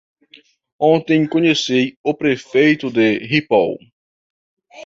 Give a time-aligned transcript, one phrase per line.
[0.79, 3.77] Ontem conheci o prefeito de Ripoll.